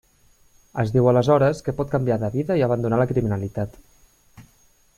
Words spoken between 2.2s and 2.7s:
de vida i